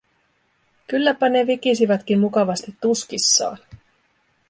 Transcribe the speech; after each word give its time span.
Kylläpä 0.87 1.29
ne 1.29 1.47
vikisivätkin 1.47 2.19
mukavasti 2.19 2.75
tuskissaan. 2.81 3.57